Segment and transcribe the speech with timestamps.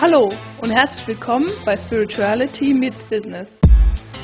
[0.00, 0.28] Hallo
[0.62, 3.60] und herzlich willkommen bei Spirituality Meets Business,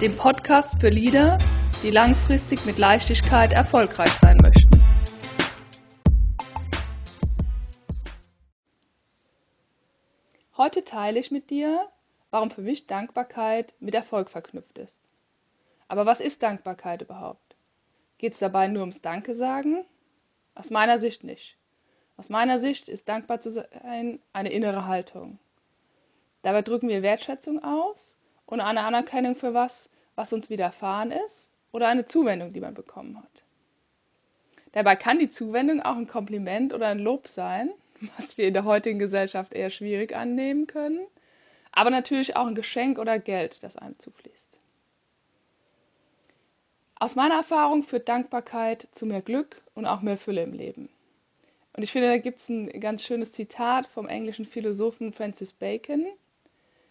[0.01, 1.37] dem Podcast für Leader,
[1.83, 4.81] die langfristig mit Leichtigkeit erfolgreich sein möchten.
[10.57, 11.89] Heute teile ich mit dir,
[12.31, 15.09] warum für mich Dankbarkeit mit Erfolg verknüpft ist.
[15.89, 17.57] Aber was ist Dankbarkeit überhaupt?
[18.19, 19.85] Geht es dabei nur ums Danke sagen?
[20.55, 21.59] Aus meiner Sicht nicht.
[22.17, 25.41] Aus meiner Sicht ist dankbar zu sein eine innere Haltung.
[26.45, 31.89] Dabei drücken wir Wertschätzung aus und eine Anerkennung für was, was uns widerfahren ist oder
[31.89, 33.43] eine Zuwendung, die man bekommen hat.
[34.73, 37.71] Dabei kann die Zuwendung auch ein Kompliment oder ein Lob sein,
[38.17, 41.01] was wir in der heutigen Gesellschaft eher schwierig annehmen können,
[41.73, 44.59] aber natürlich auch ein Geschenk oder Geld, das einem zufließt.
[46.97, 50.91] Aus meiner Erfahrung führt Dankbarkeit zu mehr Glück und auch mehr Fülle im Leben.
[51.73, 56.07] Und ich finde, da gibt es ein ganz schönes Zitat vom englischen Philosophen Francis Bacon.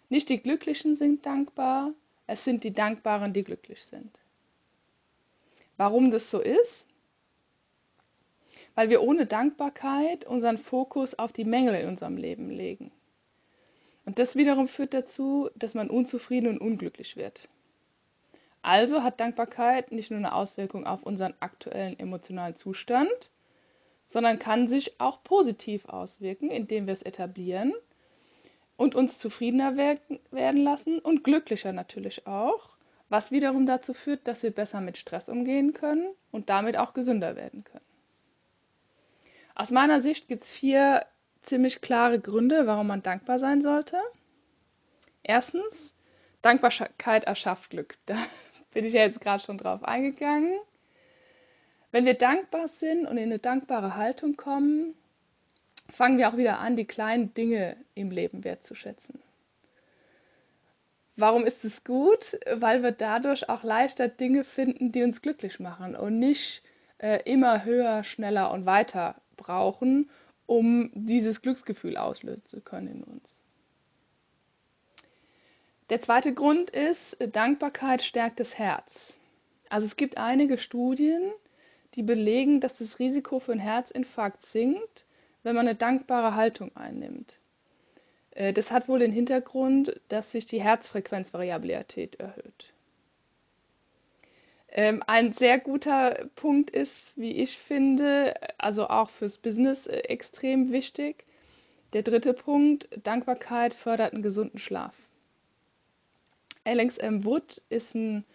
[0.09, 1.91] Nicht die Glücklichen sind dankbar,
[2.27, 4.19] es sind die Dankbaren, die glücklich sind.
[5.77, 6.87] Warum das so ist?
[8.75, 12.91] Weil wir ohne Dankbarkeit unseren Fokus auf die Mängel in unserem Leben legen.
[14.05, 17.49] Und das wiederum führt dazu, dass man unzufrieden und unglücklich wird.
[18.61, 23.31] Also hat Dankbarkeit nicht nur eine Auswirkung auf unseren aktuellen emotionalen Zustand,
[24.05, 27.73] sondern kann sich auch positiv auswirken, indem wir es etablieren
[28.83, 32.75] und uns zufriedener werden lassen und glücklicher natürlich auch,
[33.07, 37.37] was wiederum dazu führt, dass wir besser mit Stress umgehen können und damit auch gesünder
[37.37, 37.85] werden können.
[39.55, 41.05] Aus meiner Sicht gibt es vier
[41.41, 44.01] ziemlich klare Gründe, warum man dankbar sein sollte.
[45.23, 45.95] Erstens,
[46.41, 47.95] Dankbarkeit erschafft Glück.
[48.05, 48.17] Da
[48.73, 50.59] bin ich ja jetzt gerade schon drauf eingegangen.
[51.91, 54.95] Wenn wir dankbar sind und in eine dankbare Haltung kommen,
[55.93, 59.19] fangen wir auch wieder an, die kleinen Dinge im Leben wertzuschätzen.
[61.15, 62.39] Warum ist es gut?
[62.51, 66.63] Weil wir dadurch auch leichter Dinge finden, die uns glücklich machen und nicht
[66.97, 70.09] äh, immer höher, schneller und weiter brauchen,
[70.47, 73.37] um dieses Glücksgefühl auslösen zu können in uns.
[75.89, 79.19] Der zweite Grund ist, Dankbarkeit stärkt das Herz.
[79.69, 81.21] Also es gibt einige Studien,
[81.93, 85.05] die belegen, dass das Risiko für einen Herzinfarkt sinkt,
[85.43, 87.39] wenn man eine dankbare Haltung einnimmt.
[88.31, 92.73] Äh, das hat wohl den Hintergrund, dass sich die Herzfrequenzvariabilität erhöht.
[94.69, 100.71] Ähm, ein sehr guter Punkt ist, wie ich finde, also auch fürs Business äh, extrem
[100.71, 101.25] wichtig.
[101.93, 104.95] Der dritte Punkt, Dankbarkeit fördert einen gesunden Schlaf.
[106.63, 107.23] Alex M.
[107.23, 108.25] Wood ist ein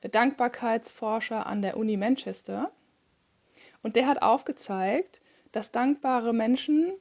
[0.00, 2.72] Dankbarkeitsforscher an der Uni Manchester
[3.82, 5.20] und der hat aufgezeigt,
[5.52, 6.92] dass dankbare Menschen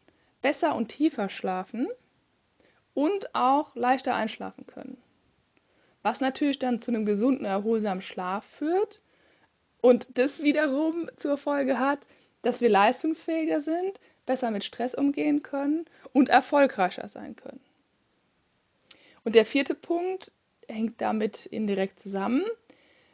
[0.41, 1.88] besser und tiefer schlafen
[2.94, 4.97] und auch leichter einschlafen können.
[6.03, 9.01] Was natürlich dann zu einem gesunden, erholsamen Schlaf führt
[9.81, 12.07] und das wiederum zur Folge hat,
[12.41, 17.59] dass wir leistungsfähiger sind, besser mit Stress umgehen können und erfolgreicher sein können.
[19.23, 20.31] Und der vierte Punkt
[20.67, 22.44] hängt damit indirekt zusammen.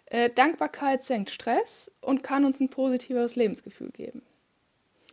[0.06, 4.22] Äh, Dankbarkeit senkt Stress und kann uns ein positiveres Lebensgefühl geben.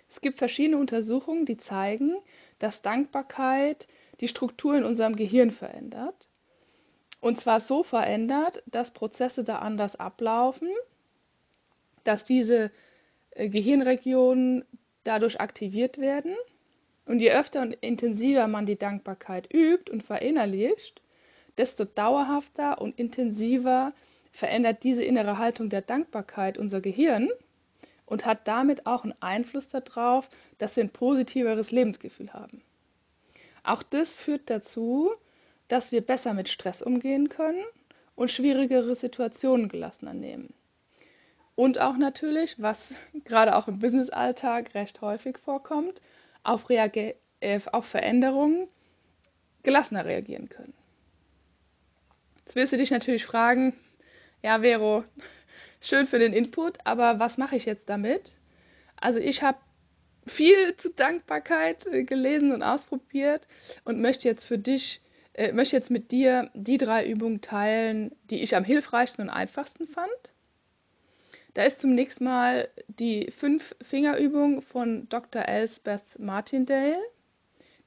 [0.08, 2.16] Es gibt verschiedene Untersuchungen, die zeigen,
[2.58, 3.86] dass Dankbarkeit
[4.20, 6.28] die Struktur in unserem Gehirn verändert.
[7.20, 10.68] Und zwar so verändert, dass Prozesse da anders ablaufen,
[12.04, 12.70] dass diese
[13.30, 14.64] äh, Gehirnregionen
[15.04, 16.34] dadurch aktiviert werden.
[17.04, 21.02] Und je öfter und intensiver man die Dankbarkeit übt und verinnerlicht,
[21.56, 23.92] desto dauerhafter und intensiver
[24.30, 27.28] verändert diese innere Haltung der Dankbarkeit unser Gehirn
[28.08, 32.62] und hat damit auch einen Einfluss darauf, dass wir ein positiveres Lebensgefühl haben.
[33.62, 35.10] Auch das führt dazu,
[35.68, 37.62] dass wir besser mit Stress umgehen können
[38.16, 40.54] und schwierigere Situationen gelassener nehmen.
[41.54, 46.00] Und auch natürlich, was gerade auch im Businessalltag recht häufig vorkommt,
[46.42, 48.68] auf, Reage äh, auf Veränderungen
[49.64, 50.72] gelassener reagieren können.
[52.38, 53.74] Jetzt wirst du dich natürlich fragen,
[54.42, 55.04] ja, Vero,
[55.80, 58.38] schön für den Input, aber was mache ich jetzt damit?
[58.96, 59.58] Also ich habe
[60.26, 63.46] viel zu Dankbarkeit äh, gelesen und ausprobiert
[63.84, 65.00] und möchte jetzt für dich,
[65.34, 69.86] äh, möchte jetzt mit dir die drei Übungen teilen, die ich am hilfreichsten und einfachsten
[69.86, 70.10] fand.
[71.54, 75.42] Da ist zunächst mal die Fünf-Finger-Übung von Dr.
[75.48, 76.98] Elspeth Martindale.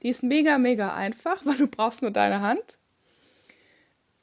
[0.02, 2.78] Die ist mega, mega einfach, weil du brauchst nur deine Hand.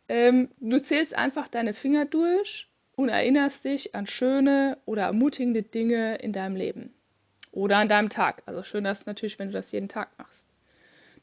[0.09, 6.15] Ähm, du zählst einfach deine Finger durch und erinnerst dich an schöne oder ermutigende Dinge
[6.17, 6.93] in deinem Leben
[7.51, 8.41] oder an deinem Tag.
[8.45, 10.47] Also schön ist natürlich, wenn du das jeden Tag machst.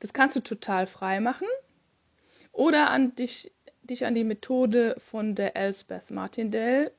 [0.00, 1.48] Das kannst du total frei machen
[2.52, 3.52] oder an dich,
[3.82, 6.92] dich an die Methode von der Elsbeth Martindale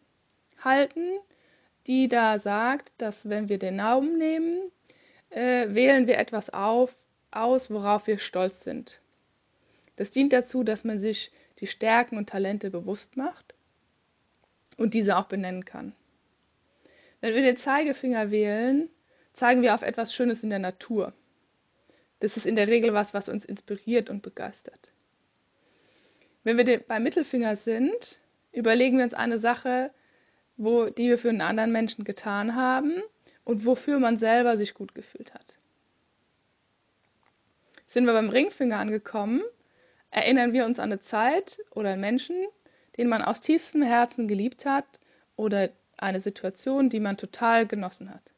[0.63, 1.19] halten,
[1.87, 4.71] die da sagt, dass wenn wir den Daumen nehmen,
[5.29, 6.97] äh, wählen wir etwas auf,
[7.31, 8.99] aus, worauf wir stolz sind.
[9.97, 13.53] Das dient dazu, dass man sich die Stärken und Talente bewusst macht
[14.77, 15.93] und diese auch benennen kann.
[17.19, 18.89] Wenn wir den Zeigefinger wählen,
[19.33, 21.13] zeigen wir auf etwas Schönes in der Natur.
[22.19, 24.91] Das ist in der Regel was, was uns inspiriert und begeistert.
[26.43, 28.19] Wenn wir beim Mittelfinger sind,
[28.51, 29.91] überlegen wir uns eine Sache,
[30.57, 33.01] wo, die wir für einen anderen Menschen getan haben
[33.43, 35.57] und wofür man selber sich gut gefühlt hat.
[37.87, 39.41] Sind wir beim Ringfinger angekommen,
[40.17, 42.35] erinnern wir uns an eine Zeit oder einen Menschen,
[42.97, 44.85] den man aus tiefstem Herzen geliebt hat
[45.35, 48.31] oder eine Situation, die man total genossen hat.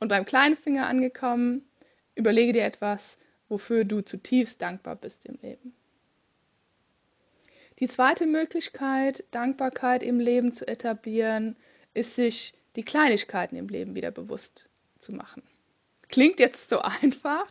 [0.00, 1.68] Und beim kleinen Finger angekommen,
[2.14, 3.18] überlege dir etwas,
[3.48, 5.74] wofür du zutiefst dankbar bist im Leben.
[7.78, 11.56] Die zweite Möglichkeit, Dankbarkeit im Leben zu etablieren,
[11.92, 14.68] ist sich die Kleinigkeiten im Leben wieder bewusst
[14.98, 15.42] zu machen.
[16.08, 17.46] Klingt jetzt so einfach,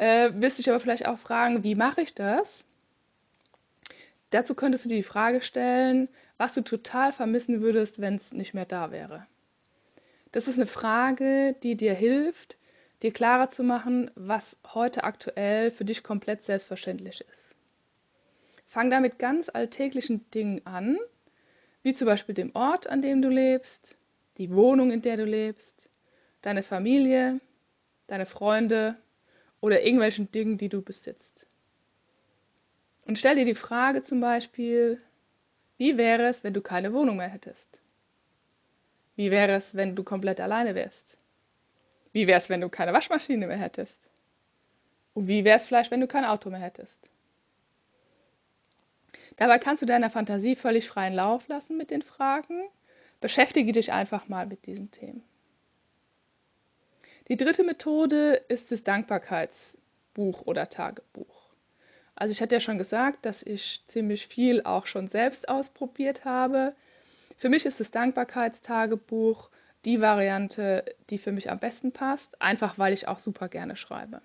[0.00, 2.66] äh, wirst dich aber vielleicht auch fragen, wie mache ich das?
[4.30, 6.08] Dazu könntest du dir die Frage stellen,
[6.38, 9.26] was du total vermissen würdest, wenn es nicht mehr da wäre.
[10.32, 12.56] Das ist eine Frage, die dir hilft,
[13.02, 17.54] dir klarer zu machen, was heute aktuell für dich komplett selbstverständlich ist.
[18.66, 20.96] Fang da mit ganz alltäglichen Dingen an,
[21.82, 23.98] wie zum Beispiel dem Ort, an dem du lebst,
[24.38, 25.90] die Wohnung, in der du lebst,
[26.40, 27.40] deine Familie,
[28.06, 28.96] deine Freunde
[29.60, 31.46] oder irgendwelchen Dingen, die du besitzt.
[33.06, 35.00] Und stell dir die Frage zum Beispiel,
[35.78, 37.80] wie wäre es, wenn du keine Wohnung mehr hättest?
[39.16, 41.18] Wie wäre es, wenn du komplett alleine wärst?
[42.12, 44.10] Wie wäre es, wenn du keine Waschmaschine mehr hättest?
[45.14, 47.10] Und wie wäre es vielleicht, wenn du kein Auto mehr hättest?
[49.36, 52.62] Dabei kannst du deiner Fantasie völlig freien Lauf lassen mit den Fragen.
[53.20, 55.22] Beschäftige dich einfach mal mit diesen Themen.
[57.30, 61.52] Die dritte Methode ist das Dankbarkeitsbuch oder Tagebuch.
[62.16, 66.74] Also ich hatte ja schon gesagt, dass ich ziemlich viel auch schon selbst ausprobiert habe.
[67.36, 69.48] Für mich ist das Dankbarkeitstagebuch
[69.84, 74.22] die Variante, die für mich am besten passt, einfach weil ich auch super gerne schreibe.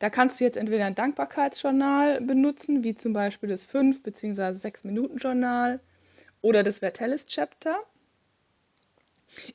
[0.00, 4.50] Da kannst du jetzt entweder ein Dankbarkeitsjournal benutzen, wie zum Beispiel das 5- bzw.
[4.50, 5.78] 6-Minuten-Journal
[6.40, 7.78] oder das Vertellis Chapter.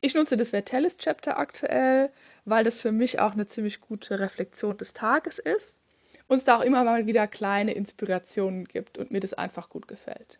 [0.01, 2.11] Ich nutze das Vertellis Chapter aktuell,
[2.45, 5.79] weil das für mich auch eine ziemlich gute Reflexion des Tages ist
[6.27, 9.87] und es da auch immer mal wieder kleine Inspirationen gibt und mir das einfach gut
[9.87, 10.39] gefällt.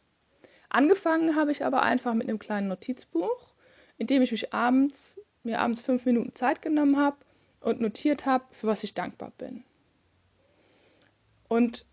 [0.69, 3.54] Angefangen habe ich aber einfach mit einem kleinen Notizbuch,
[3.98, 7.18] in dem ich mich abends, mir abends fünf Minuten Zeit genommen habe
[7.60, 9.63] und notiert habe, für was ich dankbar bin.
[11.48, 11.86] Und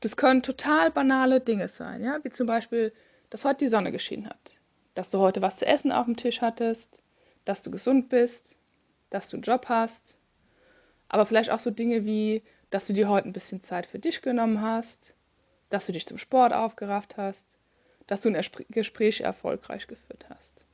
[0.00, 2.92] das können total banale Dinge sein, ja, wie zum Beispiel,
[3.30, 4.55] dass heute die Sonne geschienen hat
[4.96, 7.02] dass du heute was zu essen auf dem Tisch hattest,
[7.44, 8.56] dass du gesund bist,
[9.10, 10.16] dass du einen Job hast,
[11.08, 14.22] aber vielleicht auch so Dinge wie, dass du dir heute ein bisschen Zeit für dich
[14.22, 15.14] genommen hast,
[15.68, 17.58] dass du dich zum Sport aufgerafft hast,
[18.06, 20.64] dass du ein Gespräch erfolgreich geführt hast.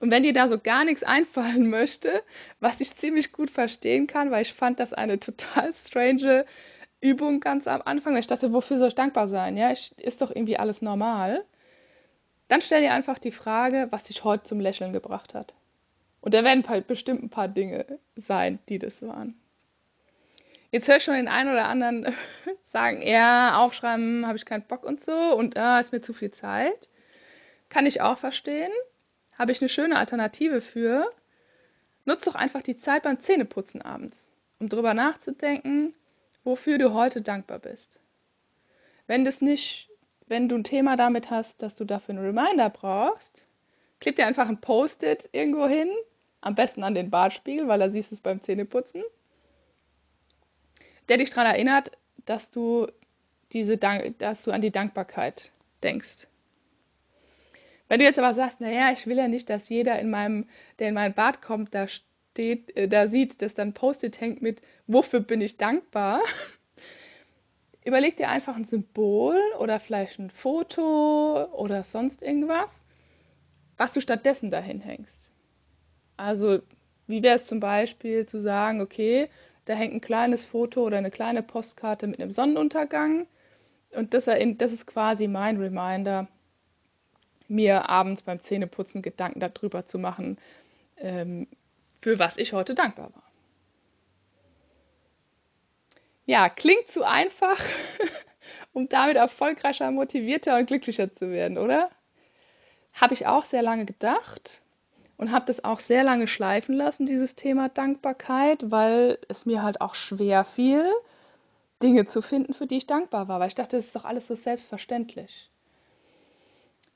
[0.00, 2.22] Und wenn dir da so gar nichts einfallen möchte,
[2.58, 6.46] was ich ziemlich gut verstehen kann, weil ich fand das eine total strange
[7.02, 9.58] Übung ganz am Anfang, weil ich dachte, wofür soll ich dankbar sein?
[9.58, 11.44] Ja, ich, ist doch irgendwie alles normal.
[12.48, 15.54] Dann stell dir einfach die Frage, was dich heute zum Lächeln gebracht hat.
[16.20, 19.40] Und da werden halt bestimmt ein paar Dinge sein, die das waren.
[20.70, 22.14] Jetzt höre ich schon den einen oder anderen
[22.64, 26.30] sagen, ja, aufschreiben habe ich keinen Bock und so und ah, ist mir zu viel
[26.32, 26.90] Zeit.
[27.68, 28.72] Kann ich auch verstehen.
[29.38, 31.10] Habe ich eine schöne Alternative für.
[32.04, 35.94] Nutz doch einfach die Zeit beim Zähneputzen abends, um darüber nachzudenken,
[36.44, 37.98] wofür du heute dankbar bist.
[39.06, 39.88] Wenn das nicht
[40.26, 43.46] wenn du ein Thema damit hast, dass du dafür einen Reminder brauchst,
[44.00, 45.90] klick dir einfach ein Post-it irgendwo hin,
[46.40, 49.02] am besten an den Bartspiegel, weil da siehst du es beim Zähneputzen,
[51.08, 51.92] der dich daran erinnert,
[52.24, 52.86] dass du,
[53.52, 55.52] diese Dank dass du an die Dankbarkeit
[55.82, 56.26] denkst.
[57.88, 60.88] Wenn du jetzt aber sagst, naja, ich will ja nicht, dass jeder, in meinem, der
[60.88, 65.20] in mein Bad kommt, da steht, äh, da sieht, dass dann Post-it hängt mit, wofür
[65.20, 66.20] bin ich dankbar,
[67.86, 72.84] Überleg dir einfach ein Symbol oder vielleicht ein Foto oder sonst irgendwas,
[73.76, 75.30] was du stattdessen dahin hängst.
[76.16, 76.62] Also,
[77.06, 79.28] wie wäre es zum Beispiel zu sagen, okay,
[79.66, 83.28] da hängt ein kleines Foto oder eine kleine Postkarte mit einem Sonnenuntergang
[83.92, 86.26] und das, das ist quasi mein Reminder,
[87.46, 90.38] mir abends beim Zähneputzen Gedanken darüber zu machen,
[90.96, 91.46] ähm,
[92.00, 93.22] für was ich heute dankbar war.
[96.26, 97.60] Ja, klingt zu einfach,
[98.72, 101.88] um damit erfolgreicher, motivierter und glücklicher zu werden, oder?
[102.92, 104.62] Habe ich auch sehr lange gedacht
[105.16, 109.80] und habe das auch sehr lange schleifen lassen, dieses Thema Dankbarkeit, weil es mir halt
[109.80, 110.92] auch schwer fiel,
[111.82, 114.26] Dinge zu finden, für die ich dankbar war, weil ich dachte, das ist doch alles
[114.26, 115.50] so selbstverständlich.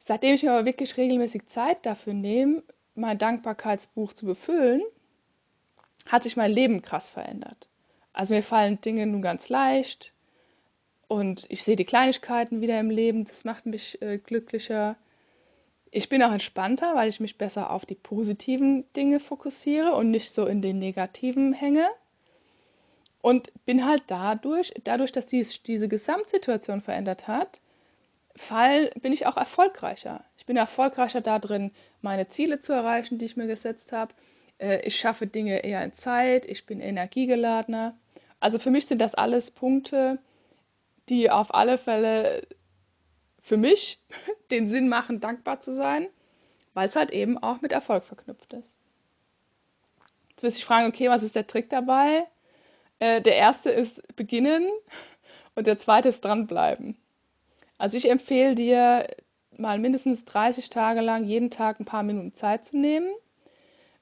[0.00, 2.64] Seitdem ich mir aber wirklich regelmäßig Zeit dafür nehme,
[2.96, 4.82] mein Dankbarkeitsbuch zu befüllen,
[6.06, 7.68] hat sich mein Leben krass verändert.
[8.12, 10.12] Also mir fallen Dinge nun ganz leicht
[11.09, 14.97] und ich sehe die Kleinigkeiten wieder im Leben, das macht mich äh, glücklicher.
[15.90, 20.31] Ich bin auch entspannter, weil ich mich besser auf die positiven Dinge fokussiere und nicht
[20.31, 21.88] so in den negativen hänge.
[23.23, 27.61] Und bin halt dadurch, dadurch, dass dies, diese Gesamtsituation verändert hat,
[28.37, 30.25] Fall bin ich auch erfolgreicher.
[30.37, 34.14] Ich bin erfolgreicher darin, meine Ziele zu erreichen, die ich mir gesetzt habe.
[34.61, 37.97] Äh, ich schaffe Dinge eher in Zeit, ich bin energiegeladener.
[38.38, 40.19] Also für mich sind das alles Punkte,
[41.09, 42.47] die auf alle Fälle
[43.43, 43.99] für mich
[44.50, 46.07] den Sinn machen, dankbar zu sein,
[46.75, 48.76] weil es halt eben auch mit Erfolg verknüpft ist.
[50.31, 52.26] Jetzt wirst du dich fragen, okay, was ist der Trick dabei?
[52.99, 54.69] Äh, der erste ist beginnen
[55.55, 56.97] und der zweite ist dranbleiben.
[57.79, 59.07] Also ich empfehle dir
[59.57, 63.11] mal mindestens 30 Tage lang jeden Tag ein paar Minuten Zeit zu nehmen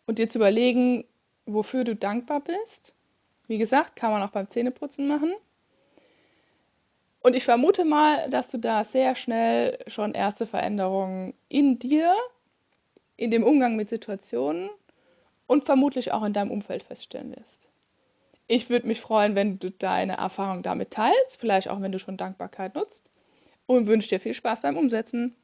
[0.09, 1.05] und dir zu überlegen,
[1.45, 2.95] wofür du dankbar bist.
[3.47, 5.35] Wie gesagt, kann man auch beim Zähneputzen machen.
[7.21, 12.15] Und ich vermute mal, dass du da sehr schnell schon erste Veränderungen in dir,
[13.17, 14.71] in dem Umgang mit Situationen
[15.47, 17.69] und vermutlich auch in deinem Umfeld feststellen wirst.
[18.47, 22.17] Ich würde mich freuen, wenn du deine Erfahrung damit teilst, vielleicht auch wenn du schon
[22.17, 23.11] Dankbarkeit nutzt
[23.67, 25.35] und wünsche dir viel Spaß beim Umsetzen.